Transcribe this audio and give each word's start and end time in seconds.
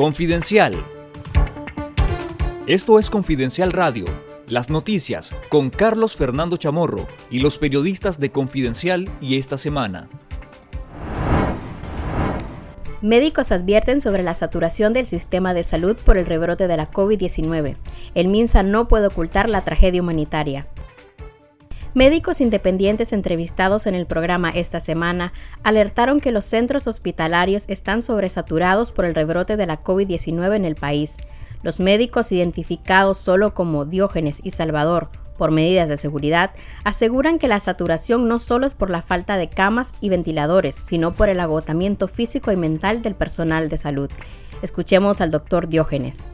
Confidencial. 0.00 0.82
Esto 2.66 2.98
es 2.98 3.10
Confidencial 3.10 3.70
Radio, 3.70 4.06
las 4.48 4.70
noticias 4.70 5.36
con 5.50 5.68
Carlos 5.68 6.16
Fernando 6.16 6.56
Chamorro 6.56 7.06
y 7.30 7.40
los 7.40 7.58
periodistas 7.58 8.18
de 8.18 8.32
Confidencial 8.32 9.10
y 9.20 9.36
esta 9.36 9.58
semana. 9.58 10.08
Médicos 13.02 13.52
advierten 13.52 14.00
sobre 14.00 14.22
la 14.22 14.32
saturación 14.32 14.94
del 14.94 15.04
sistema 15.04 15.52
de 15.52 15.64
salud 15.64 15.98
por 16.02 16.16
el 16.16 16.24
rebrote 16.24 16.66
de 16.66 16.78
la 16.78 16.90
COVID-19. 16.90 17.76
El 18.14 18.28
MINSA 18.28 18.62
no 18.62 18.88
puede 18.88 19.08
ocultar 19.08 19.50
la 19.50 19.64
tragedia 19.64 20.00
humanitaria. 20.00 20.66
Médicos 21.92 22.40
independientes 22.40 23.12
entrevistados 23.12 23.88
en 23.88 23.96
el 23.96 24.06
programa 24.06 24.50
esta 24.50 24.78
semana 24.78 25.32
alertaron 25.64 26.20
que 26.20 26.30
los 26.30 26.44
centros 26.44 26.86
hospitalarios 26.86 27.64
están 27.68 28.00
sobresaturados 28.00 28.92
por 28.92 29.04
el 29.04 29.14
rebrote 29.14 29.56
de 29.56 29.66
la 29.66 29.80
COVID-19 29.80 30.54
en 30.54 30.64
el 30.64 30.76
país. 30.76 31.16
Los 31.64 31.80
médicos 31.80 32.30
identificados 32.30 33.18
solo 33.18 33.54
como 33.54 33.86
Diógenes 33.86 34.40
y 34.44 34.52
Salvador 34.52 35.08
por 35.36 35.50
medidas 35.50 35.88
de 35.88 35.96
seguridad 35.96 36.52
aseguran 36.84 37.40
que 37.40 37.48
la 37.48 37.58
saturación 37.58 38.28
no 38.28 38.38
solo 38.38 38.66
es 38.66 38.74
por 38.74 38.90
la 38.90 39.02
falta 39.02 39.36
de 39.36 39.48
camas 39.48 39.94
y 40.00 40.10
ventiladores, 40.10 40.76
sino 40.76 41.14
por 41.14 41.28
el 41.28 41.40
agotamiento 41.40 42.06
físico 42.06 42.52
y 42.52 42.56
mental 42.56 43.02
del 43.02 43.16
personal 43.16 43.68
de 43.68 43.78
salud. 43.78 44.10
Escuchemos 44.62 45.20
al 45.20 45.32
doctor 45.32 45.66
Diógenes. 45.68 46.28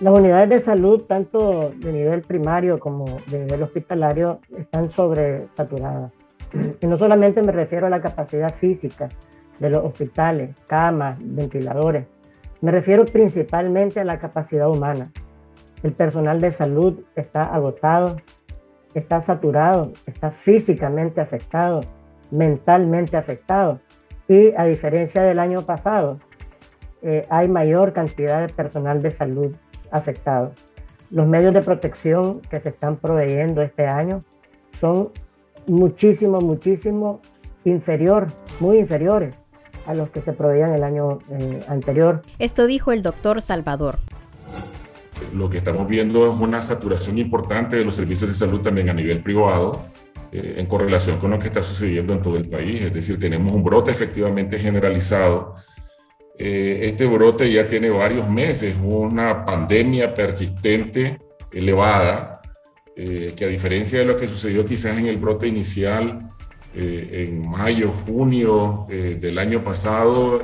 Las 0.00 0.18
unidades 0.18 0.48
de 0.48 0.60
salud, 0.60 1.02
tanto 1.02 1.68
de 1.76 1.92
nivel 1.92 2.22
primario 2.22 2.80
como 2.80 3.04
de 3.26 3.44
nivel 3.44 3.62
hospitalario, 3.62 4.40
están 4.56 4.88
sobresaturadas. 4.88 6.10
Y 6.80 6.86
no 6.86 6.96
solamente 6.96 7.42
me 7.42 7.52
refiero 7.52 7.86
a 7.86 7.90
la 7.90 8.00
capacidad 8.00 8.48
física 8.54 9.10
de 9.58 9.68
los 9.68 9.84
hospitales, 9.84 10.58
camas, 10.66 11.18
ventiladores, 11.20 12.06
me 12.62 12.70
refiero 12.70 13.04
principalmente 13.04 14.00
a 14.00 14.04
la 14.04 14.18
capacidad 14.18 14.70
humana. 14.70 15.10
El 15.82 15.92
personal 15.92 16.40
de 16.40 16.50
salud 16.50 17.00
está 17.14 17.42
agotado, 17.42 18.16
está 18.94 19.20
saturado, 19.20 19.92
está 20.06 20.30
físicamente 20.30 21.20
afectado, 21.20 21.80
mentalmente 22.30 23.18
afectado. 23.18 23.80
Y 24.28 24.54
a 24.56 24.64
diferencia 24.64 25.22
del 25.22 25.38
año 25.38 25.66
pasado, 25.66 26.20
eh, 27.02 27.26
hay 27.28 27.48
mayor 27.48 27.92
cantidad 27.92 28.46
de 28.46 28.52
personal 28.52 29.02
de 29.02 29.10
salud 29.10 29.54
afectados. 29.90 30.52
Los 31.10 31.26
medios 31.26 31.52
de 31.52 31.62
protección 31.62 32.40
que 32.40 32.60
se 32.60 32.68
están 32.68 32.96
proveyendo 32.96 33.62
este 33.62 33.86
año 33.86 34.20
son 34.80 35.10
muchísimo, 35.66 36.40
muchísimo 36.40 37.20
inferior, 37.64 38.28
muy 38.60 38.78
inferiores 38.78 39.36
a 39.86 39.94
los 39.94 40.10
que 40.10 40.22
se 40.22 40.32
proveían 40.32 40.74
el 40.74 40.84
año 40.84 41.18
eh, 41.30 41.60
anterior. 41.68 42.22
Esto 42.38 42.66
dijo 42.66 42.92
el 42.92 43.02
doctor 43.02 43.42
Salvador. 43.42 43.98
Lo 45.34 45.50
que 45.50 45.58
estamos 45.58 45.86
viendo 45.86 46.32
es 46.32 46.38
una 46.38 46.62
saturación 46.62 47.18
importante 47.18 47.76
de 47.76 47.84
los 47.84 47.96
servicios 47.96 48.28
de 48.28 48.34
salud 48.34 48.60
también 48.60 48.88
a 48.88 48.94
nivel 48.94 49.22
privado, 49.22 49.82
eh, 50.32 50.54
en 50.58 50.66
correlación 50.66 51.18
con 51.18 51.30
lo 51.32 51.38
que 51.38 51.48
está 51.48 51.62
sucediendo 51.62 52.12
en 52.14 52.22
todo 52.22 52.36
el 52.36 52.48
país. 52.48 52.80
Es 52.82 52.94
decir, 52.94 53.18
tenemos 53.18 53.52
un 53.52 53.62
brote 53.62 53.90
efectivamente 53.90 54.58
generalizado 54.58 55.56
eh, 56.42 56.88
este 56.88 57.04
brote 57.04 57.52
ya 57.52 57.68
tiene 57.68 57.90
varios 57.90 58.26
meses, 58.26 58.74
una 58.82 59.44
pandemia 59.44 60.14
persistente, 60.14 61.18
elevada, 61.52 62.40
eh, 62.96 63.34
que 63.36 63.44
a 63.44 63.48
diferencia 63.48 63.98
de 63.98 64.06
lo 64.06 64.16
que 64.16 64.26
sucedió 64.26 64.64
quizás 64.64 64.96
en 64.96 65.04
el 65.04 65.18
brote 65.18 65.46
inicial 65.46 66.16
eh, 66.74 67.28
en 67.28 67.46
mayo, 67.46 67.92
junio 68.06 68.86
del 68.88 69.38
año 69.38 69.62
pasado, 69.62 70.42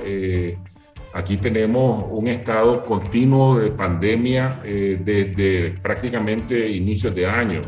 aquí 1.15 1.39
tenemos 1.39 2.05
un 2.11 2.29
estado 2.29 2.85
continuo 2.85 3.59
de 3.59 3.71
pandemia 3.71 4.61
desde 4.63 5.71
prácticamente 5.81 6.69
inicios 6.69 7.15
de 7.15 7.25
año. 7.27 7.63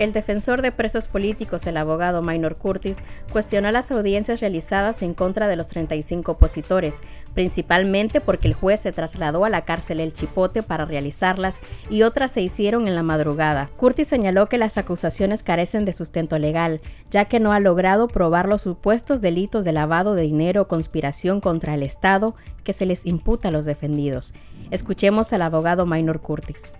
El 0.00 0.14
defensor 0.14 0.62
de 0.62 0.72
presos 0.72 1.08
políticos, 1.08 1.66
el 1.66 1.76
abogado 1.76 2.22
Minor 2.22 2.56
Curtis, 2.56 3.02
cuestionó 3.30 3.70
las 3.70 3.90
audiencias 3.90 4.40
realizadas 4.40 5.02
en 5.02 5.12
contra 5.12 5.46
de 5.46 5.56
los 5.56 5.66
35 5.66 6.32
opositores, 6.32 7.02
principalmente 7.34 8.22
porque 8.22 8.48
el 8.48 8.54
juez 8.54 8.80
se 8.80 8.92
trasladó 8.92 9.44
a 9.44 9.50
la 9.50 9.66
cárcel 9.66 10.00
El 10.00 10.14
Chipote 10.14 10.62
para 10.62 10.86
realizarlas 10.86 11.60
y 11.90 12.00
otras 12.00 12.30
se 12.30 12.40
hicieron 12.40 12.88
en 12.88 12.94
la 12.94 13.02
madrugada. 13.02 13.68
Curtis 13.76 14.08
señaló 14.08 14.48
que 14.48 14.56
las 14.56 14.78
acusaciones 14.78 15.42
carecen 15.42 15.84
de 15.84 15.92
sustento 15.92 16.38
legal, 16.38 16.80
ya 17.10 17.26
que 17.26 17.38
no 17.38 17.52
ha 17.52 17.60
logrado 17.60 18.08
probar 18.08 18.48
los 18.48 18.62
supuestos 18.62 19.20
delitos 19.20 19.66
de 19.66 19.72
lavado 19.72 20.14
de 20.14 20.22
dinero 20.22 20.62
o 20.62 20.66
conspiración 20.66 21.42
contra 21.42 21.74
el 21.74 21.82
Estado 21.82 22.34
que 22.64 22.72
se 22.72 22.86
les 22.86 23.04
imputa 23.04 23.48
a 23.48 23.50
los 23.50 23.66
defendidos. 23.66 24.32
Escuchemos 24.70 25.34
al 25.34 25.42
abogado 25.42 25.84
Minor 25.84 26.20
Curtis. 26.20 26.72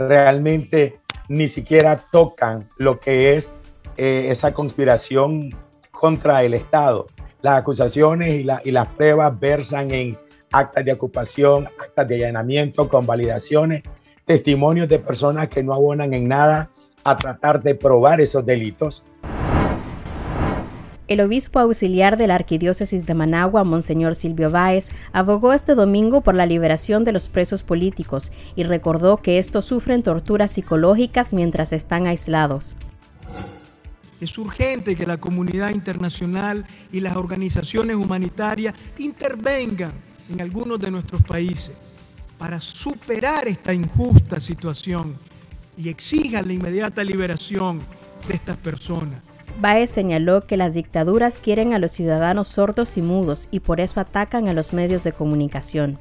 Realmente 0.00 0.98
ni 1.28 1.48
siquiera 1.48 1.96
tocan 2.10 2.68
lo 2.78 2.98
que 2.98 3.36
es 3.36 3.56
eh, 3.96 4.26
esa 4.30 4.52
conspiración 4.52 5.50
contra 5.90 6.42
el 6.42 6.54
Estado. 6.54 7.06
Las 7.42 7.60
acusaciones 7.60 8.34
y, 8.34 8.46
y 8.64 8.72
las 8.72 8.88
pruebas 8.88 9.38
versan 9.38 9.90
en 9.90 10.18
actas 10.52 10.84
de 10.84 10.92
ocupación, 10.92 11.66
actas 11.66 12.08
de 12.08 12.16
allanamiento, 12.16 12.88
convalidaciones, 12.88 13.82
testimonios 14.24 14.88
de 14.88 14.98
personas 14.98 15.48
que 15.48 15.62
no 15.62 15.74
abonan 15.74 16.14
en 16.14 16.28
nada 16.28 16.70
a 17.04 17.16
tratar 17.16 17.62
de 17.62 17.74
probar 17.74 18.20
esos 18.20 18.44
delitos. 18.44 19.04
El 21.08 21.22
obispo 21.22 21.58
auxiliar 21.58 22.18
de 22.18 22.26
la 22.26 22.34
Arquidiócesis 22.34 23.06
de 23.06 23.14
Managua, 23.14 23.64
Monseñor 23.64 24.14
Silvio 24.14 24.50
Báez, 24.50 24.90
abogó 25.14 25.54
este 25.54 25.74
domingo 25.74 26.20
por 26.20 26.34
la 26.34 26.44
liberación 26.44 27.04
de 27.04 27.12
los 27.12 27.30
presos 27.30 27.62
políticos 27.62 28.30
y 28.56 28.64
recordó 28.64 29.16
que 29.16 29.38
estos 29.38 29.64
sufren 29.64 30.02
torturas 30.02 30.52
psicológicas 30.52 31.32
mientras 31.32 31.72
están 31.72 32.06
aislados. 32.06 32.76
Es 34.20 34.36
urgente 34.36 34.96
que 34.96 35.06
la 35.06 35.16
comunidad 35.16 35.70
internacional 35.70 36.66
y 36.92 37.00
las 37.00 37.16
organizaciones 37.16 37.96
humanitarias 37.96 38.74
intervengan 38.98 39.92
en 40.28 40.42
algunos 40.42 40.78
de 40.78 40.90
nuestros 40.90 41.22
países 41.22 41.72
para 42.36 42.60
superar 42.60 43.48
esta 43.48 43.72
injusta 43.72 44.40
situación 44.40 45.16
y 45.74 45.88
exijan 45.88 46.46
la 46.46 46.52
inmediata 46.52 47.02
liberación 47.02 47.80
de 48.28 48.34
estas 48.34 48.58
personas. 48.58 49.27
Baez 49.60 49.90
señaló 49.90 50.42
que 50.42 50.56
las 50.56 50.74
dictaduras 50.74 51.38
quieren 51.38 51.72
a 51.72 51.80
los 51.80 51.90
ciudadanos 51.90 52.46
sordos 52.46 52.96
y 52.96 53.02
mudos 53.02 53.48
y 53.50 53.58
por 53.58 53.80
eso 53.80 53.98
atacan 53.98 54.46
a 54.46 54.52
los 54.52 54.72
medios 54.72 55.02
de 55.02 55.10
comunicación. 55.10 55.98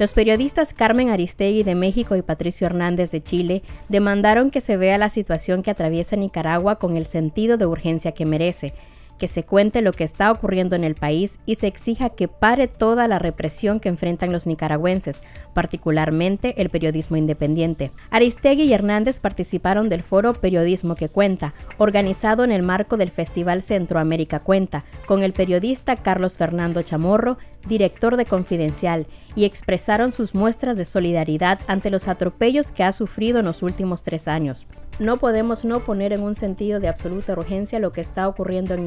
Los 0.00 0.12
periodistas 0.12 0.72
Carmen 0.72 1.10
Aristegui 1.10 1.62
de 1.62 1.76
México 1.76 2.16
y 2.16 2.22
Patricio 2.22 2.66
Hernández 2.66 3.12
de 3.12 3.22
Chile 3.22 3.62
demandaron 3.88 4.50
que 4.50 4.60
se 4.60 4.76
vea 4.76 4.98
la 4.98 5.10
situación 5.10 5.62
que 5.62 5.70
atraviesa 5.70 6.16
Nicaragua 6.16 6.76
con 6.76 6.96
el 6.96 7.06
sentido 7.06 7.56
de 7.56 7.66
urgencia 7.66 8.12
que 8.12 8.26
merece, 8.26 8.72
que 9.20 9.28
se 9.28 9.44
cuente 9.44 9.82
lo 9.82 9.92
que 9.92 10.02
está 10.02 10.32
ocurriendo 10.32 10.74
en 10.74 10.82
el 10.82 10.94
país 10.94 11.40
y 11.44 11.56
se 11.56 11.66
exija 11.66 12.08
que 12.08 12.26
pare 12.26 12.68
toda 12.68 13.06
la 13.06 13.18
represión 13.18 13.78
que 13.78 13.90
enfrentan 13.90 14.32
los 14.32 14.46
nicaragüenses, 14.46 15.20
particularmente 15.52 16.54
el 16.60 16.70
periodismo 16.70 17.18
independiente. 17.18 17.92
Aristegui 18.10 18.62
y 18.62 18.72
Hernández 18.72 19.18
participaron 19.18 19.90
del 19.90 20.02
foro 20.02 20.32
Periodismo 20.32 20.94
que 20.94 21.10
Cuenta, 21.10 21.52
organizado 21.76 22.44
en 22.44 22.50
el 22.50 22.62
marco 22.62 22.96
del 22.96 23.10
Festival 23.10 23.60
Centroamérica 23.60 24.40
Cuenta, 24.40 24.84
con 25.06 25.22
el 25.22 25.34
periodista 25.34 25.96
Carlos 25.96 26.38
Fernando 26.38 26.80
Chamorro, 26.80 27.36
director 27.68 28.16
de 28.16 28.24
Confidencial, 28.24 29.06
y 29.34 29.44
expresaron 29.44 30.12
sus 30.12 30.34
muestras 30.34 30.76
de 30.76 30.86
solidaridad 30.86 31.60
ante 31.66 31.90
los 31.90 32.08
atropellos 32.08 32.72
que 32.72 32.84
ha 32.84 32.92
sufrido 32.92 33.40
en 33.40 33.44
los 33.44 33.62
últimos 33.62 34.02
tres 34.02 34.28
años. 34.28 34.66
No 34.98 35.18
podemos 35.18 35.64
no 35.64 35.80
poner 35.80 36.12
en 36.12 36.22
un 36.22 36.34
sentido 36.34 36.80
de 36.80 36.88
absoluta 36.88 37.32
urgencia 37.32 37.78
lo 37.78 37.90
que 37.90 38.00
está 38.00 38.28
ocurriendo 38.28 38.74
en 38.74 38.84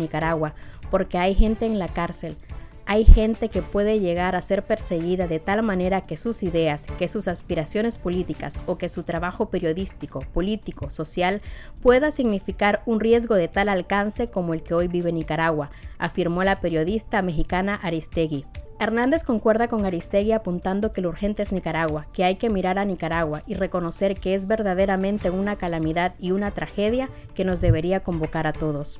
Porque 0.89 1.17
hay 1.17 1.35
gente 1.35 1.65
en 1.65 1.79
la 1.79 1.87
cárcel, 1.87 2.37
hay 2.85 3.05
gente 3.05 3.49
que 3.49 3.61
puede 3.61 3.99
llegar 3.99 4.35
a 4.35 4.41
ser 4.41 4.63
perseguida 4.63 5.27
de 5.27 5.39
tal 5.39 5.63
manera 5.63 6.01
que 6.01 6.17
sus 6.17 6.43
ideas, 6.43 6.87
que 6.97 7.07
sus 7.07 7.27
aspiraciones 7.29 7.97
políticas 7.97 8.59
o 8.65 8.77
que 8.77 8.89
su 8.89 9.03
trabajo 9.03 9.49
periodístico, 9.49 10.19
político, 10.33 10.89
social 10.89 11.41
pueda 11.81 12.11
significar 12.11 12.83
un 12.85 12.99
riesgo 12.99 13.35
de 13.35 13.47
tal 13.47 13.69
alcance 13.69 14.27
como 14.27 14.53
el 14.53 14.63
que 14.63 14.73
hoy 14.73 14.89
vive 14.89 15.13
Nicaragua, 15.13 15.69
afirmó 15.97 16.43
la 16.43 16.59
periodista 16.59 17.21
mexicana 17.21 17.75
Aristegui. 17.75 18.45
Hernández 18.79 19.23
concuerda 19.23 19.69
con 19.69 19.85
Aristegui 19.85 20.33
apuntando 20.33 20.91
que 20.91 20.99
lo 20.99 21.07
urgente 21.07 21.41
es 21.41 21.53
Nicaragua, 21.53 22.07
que 22.11 22.25
hay 22.25 22.35
que 22.35 22.49
mirar 22.49 22.79
a 22.79 22.85
Nicaragua 22.85 23.43
y 23.47 23.53
reconocer 23.53 24.15
que 24.15 24.33
es 24.33 24.45
verdaderamente 24.47 25.29
una 25.29 25.55
calamidad 25.55 26.15
y 26.19 26.31
una 26.31 26.51
tragedia 26.51 27.07
que 27.33 27.45
nos 27.45 27.61
debería 27.61 28.01
convocar 28.01 28.45
a 28.45 28.51
todos. 28.51 28.99